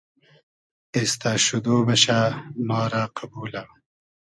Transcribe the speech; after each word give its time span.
اېستۂ 0.95 1.31
شودۉ 1.45 1.65
بئشۂ 1.87 2.19
ما 2.67 2.81
رۂ 2.91 3.03
قئبولۂ 3.15 3.61